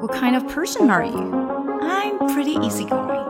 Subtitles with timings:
[0.00, 1.32] What kind of person are you?
[1.82, 3.24] I'm pretty easygoing.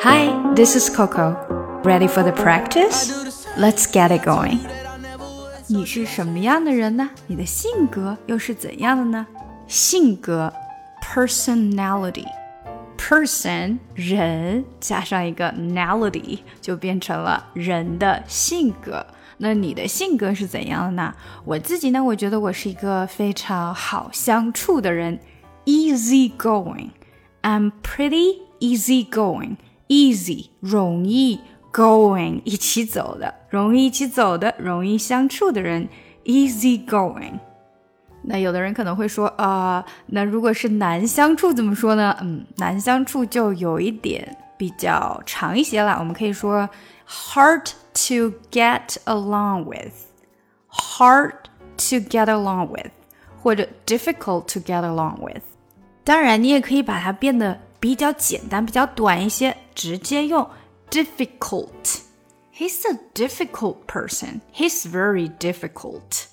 [0.00, 1.34] Hi, this is Coco.
[1.82, 3.10] Ready for the practice?
[3.56, 4.58] Let's get it going.
[5.66, 7.10] 你是什么样的人呢？
[7.26, 9.26] 你的性格又是怎样的呢？
[9.66, 10.52] 性格
[11.02, 12.26] personality
[12.96, 19.06] person 人加上一个 nality 就变成了人的性格。
[19.38, 21.14] 那你的性格是怎样的呢？
[21.44, 25.18] 我自己呢，我觉得我是一个非常好相处的人
[25.64, 29.56] ，easy going。I'm pretty easy going.
[29.88, 31.40] Easy 容易，
[31.72, 35.88] going 一起走的，容易一起走的，容易相处的人，
[36.24, 37.38] easy going。
[38.22, 42.14] 那有的人可能会说啊、呃，那如果是难相处怎么说呢？
[42.20, 45.96] 嗯，难相处就有一点比较长一些了。
[45.98, 46.68] 我们可以说
[47.08, 51.32] hard to get along with，hard
[51.76, 52.90] to get along with，
[53.40, 55.42] 或者 difficult to get along with。
[56.03, 60.47] 当然，你也可以把它变得比较简单、比较短一些，直接用
[60.89, 62.01] difficult。
[62.55, 64.41] He's a difficult person.
[64.53, 66.25] He's very difficult.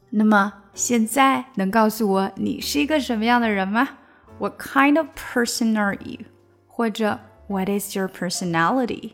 [0.10, 4.00] 那么现在能告诉我你是一个什么样的人吗
[4.39, 6.25] ？What kind of person are you？
[6.67, 9.13] 或者 What is your personality？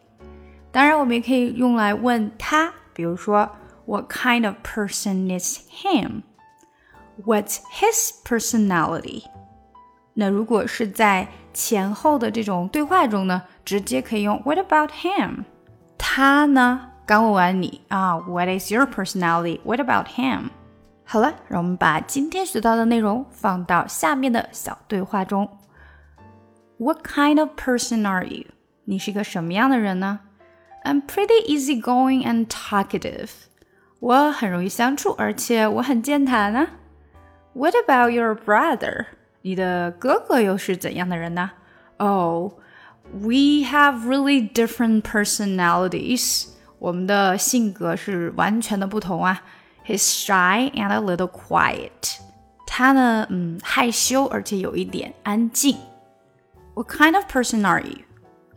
[0.71, 3.51] 当然，我们也可以用来问他，比如说
[3.87, 9.25] What kind of person is him？What's his personality？
[10.15, 15.45] 那如果是在前后的这种对话中呢，直接可以用 What about him？
[15.97, 16.91] 他呢？
[17.07, 20.51] 刚问完你啊，What is your personality？What about him？
[21.05, 25.49] 好了，让我们把今天学到的内容放到下面的小对话中。
[26.77, 28.45] What kind of person are you？
[28.85, 30.21] 你是个什么样的人呢？
[30.85, 33.31] I'm pretty easygoing and talkative。
[34.01, 36.69] 我很容易相处，而且我很健谈啊。
[37.55, 39.07] What about your brother？
[39.43, 41.51] 你的哥哥又是怎样的人呢？
[41.97, 42.53] Oh,
[43.13, 46.49] we have really different personalities。
[46.79, 49.43] 我们的性格是完全的不同啊。
[49.85, 52.19] He's shy and a little quiet.
[52.67, 55.77] 他呢，嗯，害羞而且有一点安静。
[56.75, 58.05] What kind of person are you?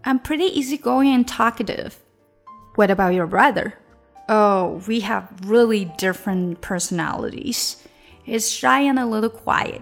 [0.03, 1.93] I'm pretty easygoing and talkative.
[2.75, 3.73] What about your brother?
[4.27, 7.77] Oh, we have really different personalities.
[8.25, 9.81] He's shy and a little quiet.